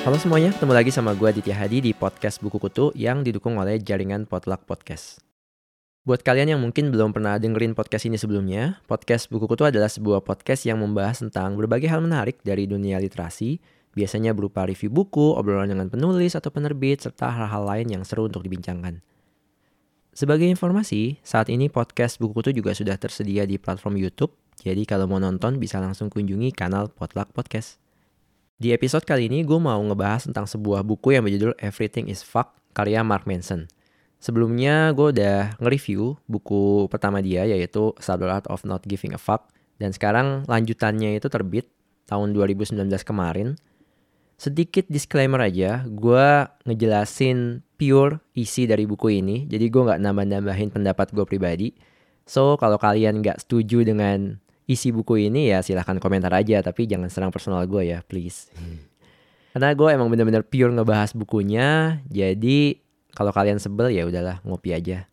[0.00, 3.78] Halo semuanya, ketemu lagi sama gue Aditya Hadi di podcast Buku Kutu yang didukung oleh
[3.78, 5.22] jaringan Potluck Podcast.
[6.02, 10.24] Buat kalian yang mungkin belum pernah dengerin podcast ini sebelumnya, podcast Buku Kutu adalah sebuah
[10.26, 13.62] podcast yang membahas tentang berbagai hal menarik dari dunia literasi,
[13.94, 18.40] biasanya berupa review buku, obrolan dengan penulis atau penerbit, serta hal-hal lain yang seru untuk
[18.40, 19.04] dibincangkan.
[20.10, 25.06] Sebagai informasi, saat ini podcast Buku Kutu juga sudah tersedia di platform YouTube, jadi kalau
[25.06, 27.78] mau nonton bisa langsung kunjungi kanal Potluck Podcast.
[28.60, 32.58] Di episode kali ini gue mau ngebahas tentang sebuah buku yang berjudul Everything is Fuck
[32.76, 33.70] karya Mark Manson.
[34.20, 39.48] Sebelumnya gue udah nge-review buku pertama dia yaitu Subtle Art of Not Giving a Fuck
[39.80, 41.72] dan sekarang lanjutannya itu terbit
[42.04, 43.56] tahun 2019 kemarin.
[44.36, 46.26] Sedikit disclaimer aja, gue
[46.68, 51.72] ngejelasin pure isi dari buku ini, jadi gue nggak nambah-nambahin pendapat gue pribadi.
[52.28, 54.36] So kalau kalian nggak setuju dengan
[54.68, 56.60] isi buku ini ya silahkan komentar aja.
[56.60, 58.52] Tapi jangan serang personal gue ya please.
[59.56, 61.98] Karena gue emang bener-bener pure ngebahas bukunya.
[62.12, 62.78] Jadi
[63.16, 65.10] kalau kalian sebel ya udahlah ngopi aja.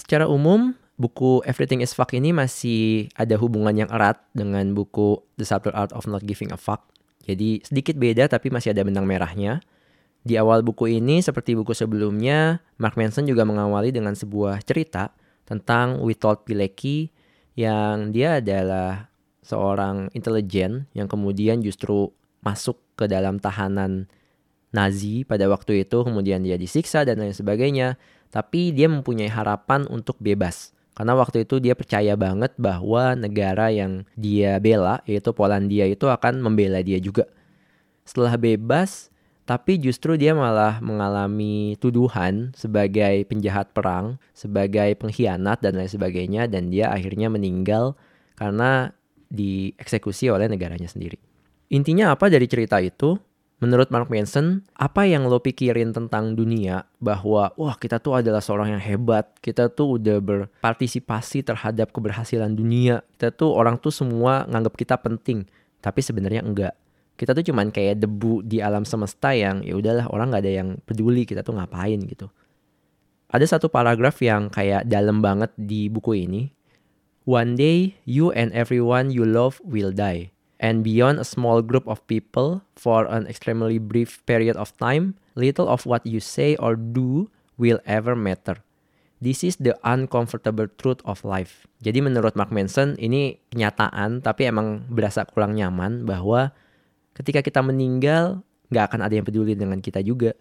[0.00, 5.46] Secara umum buku Everything is Fuck ini masih ada hubungan yang erat dengan buku The
[5.46, 6.90] Subtle Art of Not Giving a Fuck.
[7.22, 9.62] Jadi sedikit beda tapi masih ada benang merahnya
[10.28, 15.16] di awal buku ini seperti buku sebelumnya Mark Manson juga mengawali dengan sebuah cerita
[15.48, 17.08] tentang Witold Pilecki
[17.56, 19.08] yang dia adalah
[19.40, 22.12] seorang intelijen yang kemudian justru
[22.44, 24.04] masuk ke dalam tahanan
[24.68, 27.96] Nazi pada waktu itu, kemudian dia disiksa dan lain sebagainya.
[28.28, 30.76] Tapi dia mempunyai harapan untuk bebas.
[30.92, 36.44] Karena waktu itu dia percaya banget bahwa negara yang dia bela, yaitu Polandia itu akan
[36.44, 37.24] membela dia juga.
[38.04, 39.08] Setelah bebas,
[39.48, 46.68] tapi justru dia malah mengalami tuduhan sebagai penjahat perang, sebagai pengkhianat dan lain sebagainya dan
[46.68, 47.96] dia akhirnya meninggal
[48.36, 48.92] karena
[49.32, 51.16] dieksekusi oleh negaranya sendiri.
[51.72, 53.16] Intinya apa dari cerita itu?
[53.58, 58.78] Menurut Mark Manson, apa yang lo pikirin tentang dunia bahwa wah kita tuh adalah seorang
[58.78, 64.78] yang hebat, kita tuh udah berpartisipasi terhadap keberhasilan dunia, kita tuh orang tuh semua nganggap
[64.78, 65.42] kita penting,
[65.82, 66.78] tapi sebenarnya enggak
[67.18, 70.68] kita tuh cuman kayak debu di alam semesta yang ya udahlah orang nggak ada yang
[70.86, 72.30] peduli kita tuh ngapain gitu.
[73.28, 76.54] Ada satu paragraf yang kayak dalam banget di buku ini.
[77.26, 80.30] One day you and everyone you love will die.
[80.62, 85.68] And beyond a small group of people for an extremely brief period of time, little
[85.68, 87.30] of what you say or do
[87.60, 88.62] will ever matter.
[89.18, 91.66] This is the uncomfortable truth of life.
[91.82, 96.54] Jadi menurut Mark Manson ini kenyataan tapi emang berasa kurang nyaman bahwa
[97.18, 100.32] ketika kita meninggal nggak akan ada yang peduli dengan kita juga.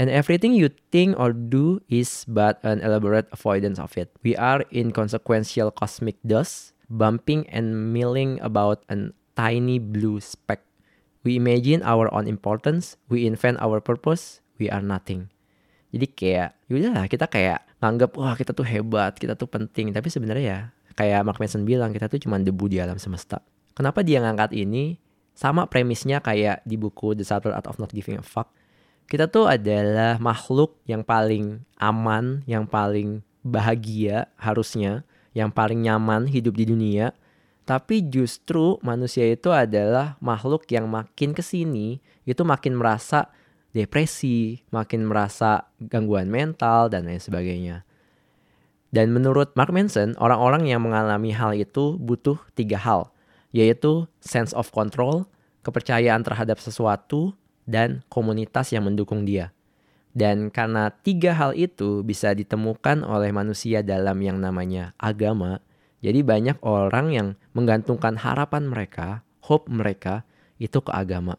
[0.00, 4.08] And everything you think or do is but an elaborate avoidance of it.
[4.24, 10.64] We are inconsequential cosmic dust, bumping and milling about an tiny blue speck.
[11.22, 15.30] We imagine our own importance, we invent our purpose, we are nothing.
[15.92, 19.92] Jadi kayak, yaudah kita kayak nganggap, wah kita tuh hebat, kita tuh penting.
[19.92, 20.60] Tapi sebenarnya ya,
[20.96, 23.44] kayak Mark Manson bilang, kita tuh cuma debu di alam semesta.
[23.76, 24.98] Kenapa dia ngangkat ini?
[25.32, 28.52] Sama premisnya kayak di buku The Subtle Art of Not Giving a Fuck.
[29.08, 35.04] Kita tuh adalah makhluk yang paling aman, yang paling bahagia harusnya,
[35.36, 37.12] yang paling nyaman hidup di dunia.
[37.62, 43.30] Tapi justru manusia itu adalah makhluk yang makin ke sini itu makin merasa
[43.70, 47.84] depresi, makin merasa gangguan mental dan lain sebagainya.
[48.92, 53.11] Dan menurut Mark Manson, orang-orang yang mengalami hal itu butuh tiga hal
[53.52, 55.28] yaitu sense of control,
[55.62, 57.36] kepercayaan terhadap sesuatu,
[57.68, 59.54] dan komunitas yang mendukung dia.
[60.12, 65.64] Dan karena tiga hal itu bisa ditemukan oleh manusia dalam yang namanya agama,
[66.02, 70.26] jadi banyak orang yang menggantungkan harapan mereka, hope mereka
[70.58, 71.38] itu ke agama.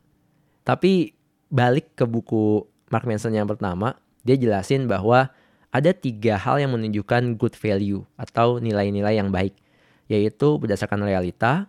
[0.64, 1.14] Tapi
[1.52, 5.30] balik ke buku Mark Manson yang pertama, dia jelasin bahwa
[5.74, 9.54] ada tiga hal yang menunjukkan good value atau nilai-nilai yang baik,
[10.08, 11.68] yaitu berdasarkan realita,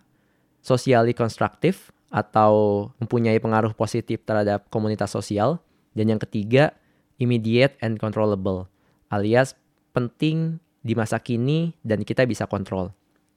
[0.65, 5.61] socially konstruktif atau mempunyai pengaruh positif terhadap komunitas sosial.
[5.93, 6.73] Dan yang ketiga,
[7.21, 8.67] immediate and controllable
[9.13, 9.55] alias
[9.95, 12.91] penting di masa kini dan kita bisa kontrol.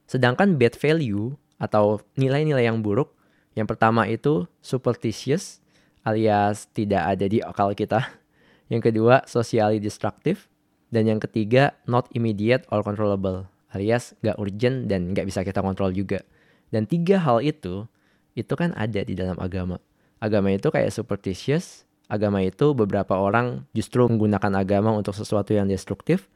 [0.08, 3.14] Sedangkan bad value atau nilai-nilai yang buruk,
[3.54, 5.62] yang pertama itu superstitious
[6.02, 8.08] alias tidak ada di akal kita.
[8.72, 10.48] Yang kedua, socially destructive.
[10.88, 15.92] Dan yang ketiga, not immediate or controllable alias gak urgent dan gak bisa kita kontrol
[15.92, 16.24] juga.
[16.68, 17.88] Dan tiga hal itu,
[18.36, 19.80] itu kan ada di dalam agama.
[20.18, 26.28] Agama itu kayak superstitious, agama itu beberapa orang justru menggunakan agama untuk sesuatu yang destruktif,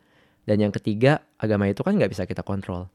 [0.43, 2.91] Dan yang ketiga, agama itu kan nggak bisa kita kontrol.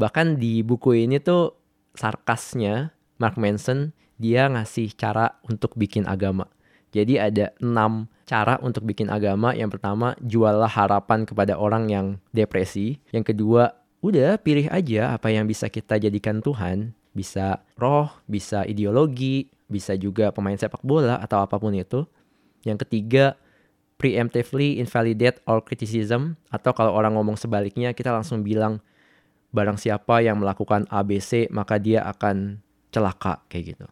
[0.00, 1.52] Bahkan di buku ini tuh
[1.92, 6.48] sarkasnya Mark Manson dia ngasih cara untuk bikin agama.
[6.96, 9.52] Jadi ada enam cara untuk bikin agama.
[9.52, 12.96] Yang pertama, juallah harapan kepada orang yang depresi.
[13.12, 16.92] Yang kedua, udah pilih aja apa yang bisa kita jadikan Tuhan.
[17.16, 22.04] Bisa roh, bisa ideologi, bisa juga pemain sepak bola atau apa pun itu.
[22.62, 23.40] Yang ketiga,
[23.96, 28.84] preemptively invalidate all criticism atau kalau orang ngomong sebaliknya kita langsung bilang
[29.56, 32.60] barang siapa yang melakukan ABC maka dia akan
[32.92, 33.86] celaka kayak gitu.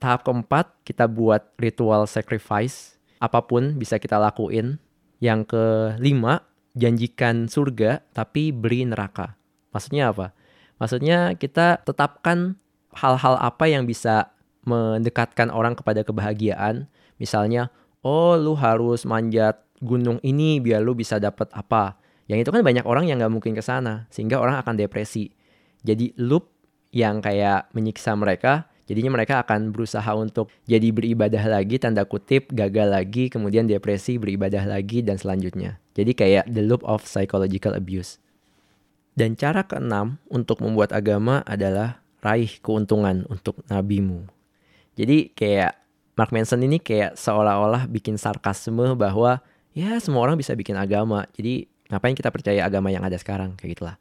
[0.00, 4.80] Tahap keempat kita buat ritual sacrifice apa pun bisa kita lakuin.
[5.20, 9.34] Yang kelima janjikan surga tapi beri neraka.
[9.70, 10.34] Maksudnya apa?
[10.80, 12.56] Maksudnya kita tetapkan
[12.96, 14.32] hal-hal apa yang bisa
[14.66, 16.90] mendekatkan orang kepada kebahagiaan.
[17.20, 17.68] Misalnya,
[18.00, 21.96] oh lu harus manjat gunung ini biar lu bisa dapat apa.
[22.28, 25.34] Yang itu kan banyak orang yang nggak mungkin ke sana, sehingga orang akan depresi.
[25.82, 26.52] Jadi loop
[26.94, 32.86] yang kayak menyiksa mereka, jadinya mereka akan berusaha untuk jadi beribadah lagi, tanda kutip, gagal
[32.86, 35.82] lagi, kemudian depresi, beribadah lagi, dan selanjutnya.
[36.00, 38.16] Jadi kayak the loop of psychological abuse.
[39.12, 44.24] Dan cara keenam untuk membuat agama adalah raih keuntungan untuk nabimu.
[44.96, 45.76] Jadi kayak
[46.16, 49.44] Mark Manson ini kayak seolah-olah bikin sarkasme bahwa
[49.76, 51.28] ya semua orang bisa bikin agama.
[51.36, 53.96] Jadi ngapain kita percaya agama yang ada sekarang kayak gitulah.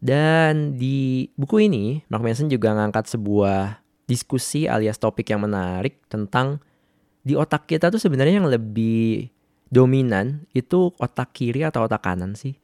[0.00, 6.58] Dan di buku ini Mark Manson juga ngangkat sebuah diskusi alias topik yang menarik tentang
[7.20, 9.28] di otak kita tuh sebenarnya yang lebih
[9.70, 12.58] dominan itu otak kiri atau otak kanan sih.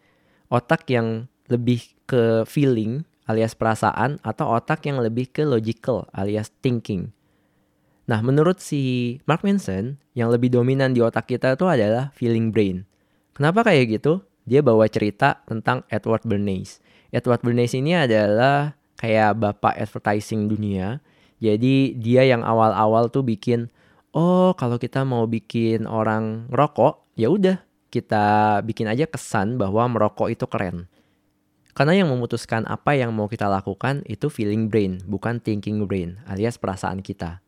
[0.50, 7.10] Otak yang lebih ke feeling alias perasaan atau otak yang lebih ke logical alias thinking.
[8.06, 12.86] Nah, menurut si Mark Manson, yang lebih dominan di otak kita itu adalah feeling brain.
[13.34, 14.22] Kenapa kayak gitu?
[14.46, 16.78] Dia bawa cerita tentang Edward Bernays.
[17.10, 21.02] Edward Bernays ini adalah kayak bapak advertising dunia.
[21.42, 23.68] Jadi dia yang awal-awal tuh bikin,
[24.16, 27.60] oh kalau kita mau bikin orang ngerokok, ya udah
[27.92, 30.88] kita bikin aja kesan bahwa merokok itu keren.
[31.76, 36.56] Karena yang memutuskan apa yang mau kita lakukan itu feeling brain, bukan thinking brain, alias
[36.56, 37.44] perasaan kita.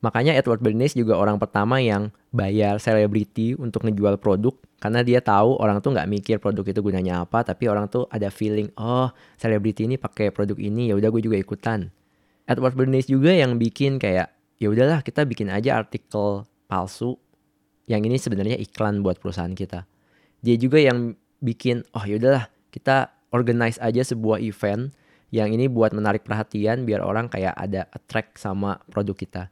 [0.00, 5.56] Makanya Edward Bernays juga orang pertama yang bayar selebriti untuk ngejual produk karena dia tahu
[5.56, 9.08] orang tuh nggak mikir produk itu gunanya apa tapi orang tuh ada feeling oh
[9.40, 11.88] selebriti ini pakai produk ini ya udah gue juga ikutan.
[12.44, 17.16] Edward Bernays juga yang bikin kayak ya udahlah kita bikin aja artikel palsu
[17.86, 19.86] yang ini sebenarnya iklan buat perusahaan kita.
[20.42, 22.44] Dia juga yang bikin oh ya udahlah
[22.74, 24.92] kita organize aja sebuah event
[25.34, 29.42] yang ini buat menarik perhatian biar orang kayak ada attract sama produk kita.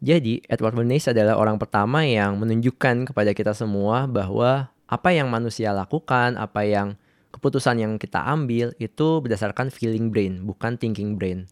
[0.00, 5.76] Jadi, Edward Bernays adalah orang pertama yang menunjukkan kepada kita semua bahwa apa yang manusia
[5.76, 6.96] lakukan, apa yang
[7.36, 11.44] keputusan yang kita ambil itu berdasarkan feeling brain, bukan thinking brain.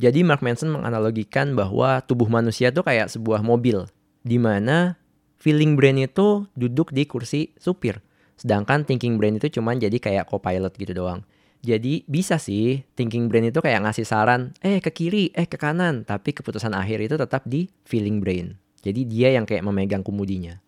[0.00, 3.84] Jadi Mark Manson menganalogikan bahwa tubuh manusia itu kayak sebuah mobil,
[4.24, 4.96] di mana
[5.36, 8.00] feeling brain itu duduk di kursi supir,
[8.40, 11.20] sedangkan thinking brain itu cuma jadi kayak co-pilot gitu doang.
[11.62, 16.02] Jadi bisa sih thinking brain itu kayak ngasih saran, eh ke kiri, eh ke kanan,
[16.02, 18.58] tapi keputusan akhir itu tetap di feeling brain.
[18.82, 20.58] Jadi dia yang kayak memegang kemudinya.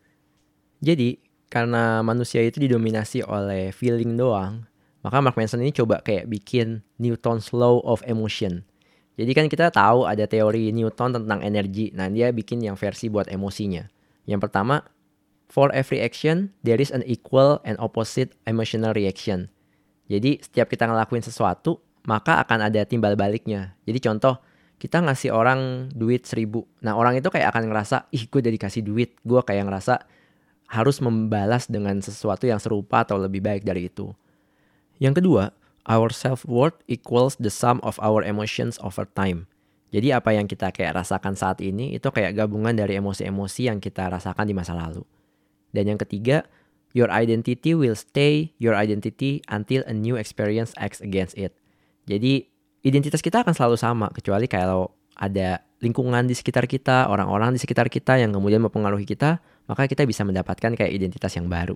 [0.79, 1.19] Jadi
[1.50, 4.71] karena manusia itu didominasi oleh feeling doang,
[5.03, 8.62] maka Mark Manson ini coba kayak bikin Newton's Law of Emotion.
[9.14, 11.94] Jadi kan kita tahu ada teori Newton tentang energi.
[11.94, 13.87] Nah, dia bikin yang versi buat emosinya.
[14.26, 14.83] Yang pertama,
[15.47, 19.47] for every action there is an equal and opposite emotional reaction.
[20.11, 23.78] Jadi setiap kita ngelakuin sesuatu, maka akan ada timbal baliknya.
[23.87, 24.37] Jadi contoh,
[24.76, 26.66] kita ngasih orang duit seribu.
[26.85, 29.16] Nah orang itu kayak akan ngerasa, ih gue udah dikasih duit.
[29.25, 30.04] Gue kayak ngerasa
[30.68, 34.12] harus membalas dengan sesuatu yang serupa atau lebih baik dari itu.
[35.00, 35.54] Yang kedua,
[35.88, 39.49] our self-worth equals the sum of our emotions over time.
[39.95, 44.11] Jadi apa yang kita kayak rasakan saat ini itu kayak gabungan dari emosi-emosi yang kita
[44.11, 45.07] rasakan di masa lalu.
[45.71, 46.43] Dan yang ketiga,
[46.95, 51.50] Your identity will stay your identity until a new experience acts against it.
[52.07, 52.47] Jadi
[52.87, 57.91] identitas kita akan selalu sama kecuali kalau ada lingkungan di sekitar kita, orang-orang di sekitar
[57.91, 61.75] kita yang kemudian mempengaruhi kita, maka kita bisa mendapatkan kayak identitas yang baru.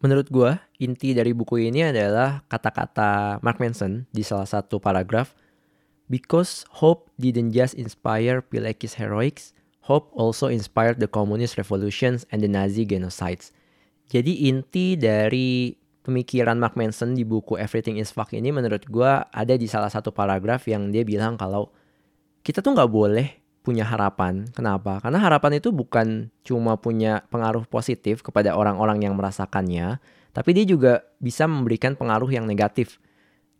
[0.00, 5.36] Menurut gue, inti dari buku ini adalah kata-kata Mark Manson di salah satu paragraf,
[6.10, 9.54] Because hope didn't just inspire Pilecki's heroics,
[9.86, 13.54] hope also inspired the communist revolutions and the Nazi genocides.
[14.10, 15.70] Jadi inti dari
[16.02, 20.10] pemikiran Mark Manson di buku Everything is Fuck ini menurut gue ada di salah satu
[20.10, 21.70] paragraf yang dia bilang kalau
[22.42, 23.28] kita tuh nggak boleh
[23.60, 24.48] punya harapan.
[24.56, 25.00] Kenapa?
[25.04, 30.00] Karena harapan itu bukan cuma punya pengaruh positif kepada orang-orang yang merasakannya,
[30.30, 33.02] Tapi dia juga bisa memberikan pengaruh yang negatif.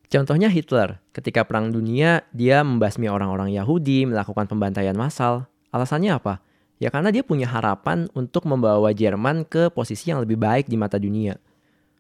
[0.07, 5.51] Contohnya Hitler, ketika Perang Dunia, dia membasmi orang-orang Yahudi, melakukan pembantaian massal.
[5.75, 6.39] Alasannya apa?
[6.79, 10.95] Ya karena dia punya harapan untuk membawa Jerman ke posisi yang lebih baik di mata
[10.95, 11.43] dunia.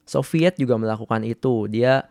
[0.07, 1.67] Soviet juga melakukan itu.
[1.67, 2.07] Dia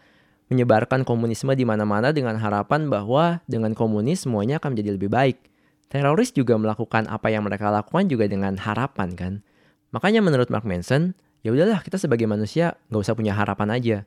[0.53, 5.48] menyebarkan komunisme di mana-mana dengan harapan bahwa dengan komunis semuanya akan menjadi lebih baik.
[5.89, 9.33] Teroris juga melakukan apa yang mereka lakukan juga dengan harapan kan.
[9.89, 13.97] Makanya menurut Mark Manson, ya udahlah kita sebagai manusia nggak usah punya harapan aja.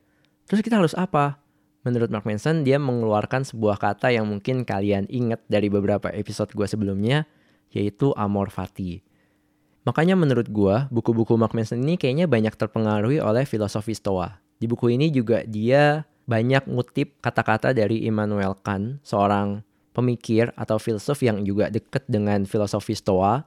[0.46, 1.42] Terus kita harus apa?
[1.82, 6.66] menurut Mark Manson dia mengeluarkan sebuah kata yang mungkin kalian ingat dari beberapa episode gue
[6.66, 7.26] sebelumnya
[7.74, 9.02] yaitu amor fati.
[9.82, 14.38] Makanya menurut gue buku-buku Mark Manson ini kayaknya banyak terpengaruhi oleh filosofi Stoa.
[14.62, 21.20] Di buku ini juga dia banyak ngutip kata-kata dari Immanuel Kant, seorang pemikir atau filsuf
[21.24, 23.44] yang juga dekat dengan filosofi Stoa.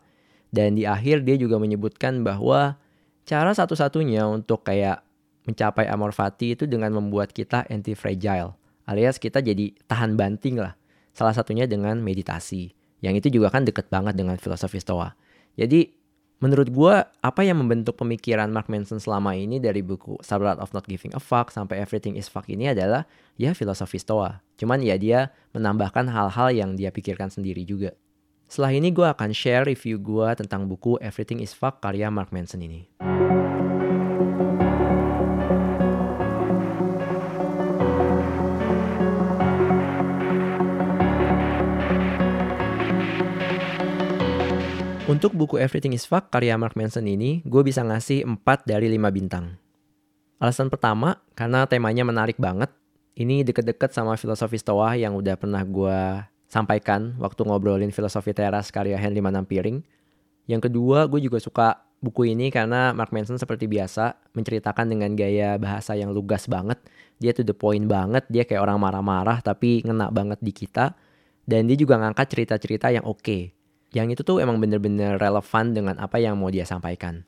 [0.54, 2.80] Dan di akhir dia juga menyebutkan bahwa
[3.26, 5.06] cara satu-satunya untuk kayak
[5.46, 10.74] mencapai amor fati itu dengan membuat kita anti fragile alias kita jadi tahan banting lah
[11.14, 15.14] salah satunya dengan meditasi yang itu juga kan deket banget dengan filosofi stoa
[15.58, 15.90] jadi
[16.46, 20.86] menurut gue apa yang membentuk pemikiran Mark Manson selama ini dari buku Subtle of Not
[20.86, 25.34] Giving a Fuck sampai Everything is Fuck ini adalah ya filosofi stoa cuman ya dia
[25.58, 27.98] menambahkan hal-hal yang dia pikirkan sendiri juga
[28.46, 32.62] setelah ini gue akan share review gue tentang buku Everything is Fuck karya Mark Manson
[32.62, 32.86] ini.
[45.16, 49.16] Untuk buku Everything is Fuck karya Mark Manson ini, gue bisa ngasih 4 dari 5
[49.16, 49.56] bintang.
[50.44, 52.68] Alasan pertama, karena temanya menarik banget.
[53.16, 56.20] Ini deket-deket sama filosofi Stoa yang udah pernah gue
[56.52, 59.88] sampaikan waktu ngobrolin filosofi teras karya Henry Manampiring.
[60.52, 65.56] Yang kedua, gue juga suka buku ini karena Mark Manson seperti biasa menceritakan dengan gaya
[65.56, 66.84] bahasa yang lugas banget.
[67.24, 70.92] Dia to the point banget, dia kayak orang marah-marah tapi ngena banget di kita.
[71.48, 73.24] Dan dia juga ngangkat cerita-cerita yang oke.
[73.24, 73.56] Okay
[73.96, 77.24] yang itu tuh emang bener-bener relevan dengan apa yang mau dia sampaikan.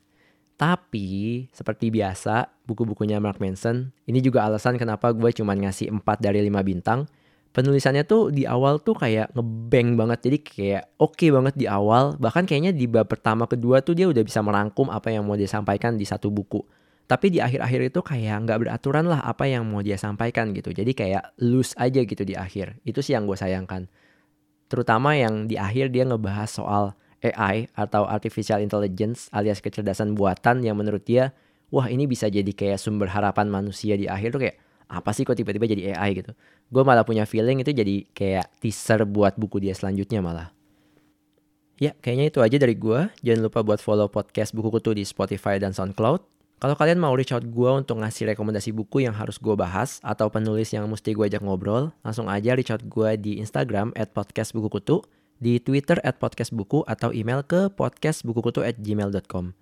[0.60, 6.44] Tapi, seperti biasa, buku-bukunya Mark Manson, ini juga alasan kenapa gue cuma ngasih 4 dari
[6.44, 7.08] 5 bintang.
[7.56, 12.20] Penulisannya tuh di awal tuh kayak ngebang banget, jadi kayak oke okay banget di awal.
[12.20, 15.48] Bahkan kayaknya di bab pertama kedua tuh dia udah bisa merangkum apa yang mau dia
[15.48, 16.60] sampaikan di satu buku.
[17.08, 20.76] Tapi di akhir-akhir itu kayak nggak beraturan lah apa yang mau dia sampaikan gitu.
[20.76, 22.76] Jadi kayak loose aja gitu di akhir.
[22.84, 23.88] Itu sih yang gue sayangkan
[24.68, 26.84] terutama yang di akhir dia ngebahas soal
[27.18, 31.34] AI atau artificial intelligence alias kecerdasan buatan yang menurut dia
[31.74, 34.56] wah ini bisa jadi kayak sumber harapan manusia di akhir tuh kayak
[34.88, 36.32] apa sih kok tiba-tiba jadi AI gitu?
[36.72, 40.48] Gue malah punya feeling itu jadi kayak teaser buat buku dia selanjutnya malah.
[41.78, 45.60] Ya kayaknya itu aja dari gue jangan lupa buat follow podcast buku kutu di Spotify
[45.60, 49.54] dan SoundCloud kalau kalian mau reach out gue untuk ngasih rekomendasi buku yang harus gue
[49.54, 53.94] bahas atau penulis yang mesti gue ajak ngobrol, langsung aja reach out gue di Instagram
[53.94, 55.06] at podcastbukukutu,
[55.38, 59.54] di Twitter at podcastbuku, atau email ke podcastbukukutu at gmail.com.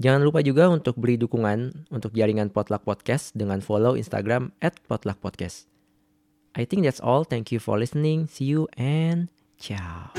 [0.00, 5.20] Jangan lupa juga untuk beri dukungan untuk jaringan Potluck Podcast dengan follow Instagram at Potluck
[5.20, 5.68] Podcast.
[6.56, 7.24] I think that's all.
[7.24, 8.28] Thank you for listening.
[8.28, 10.12] See you and ciao.